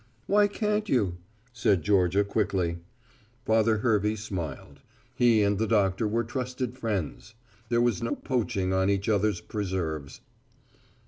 "Why 0.25 0.47
can't 0.47 0.89
you?" 0.89 1.17
said 1.53 1.83
Georgia 1.83 2.23
quickly. 2.23 2.79
Father 3.45 3.77
Hervey 3.77 4.15
smiled. 4.15 4.79
He 5.13 5.43
and 5.43 5.59
the 5.59 5.67
doctor 5.67 6.07
were 6.07 6.23
trusted 6.23 6.75
friends. 6.75 7.35
There 7.69 7.81
was 7.81 8.01
no 8.01 8.15
poaching 8.15 8.73
on 8.73 8.89
each 8.89 9.07
other's 9.07 9.41
preserves. 9.41 10.21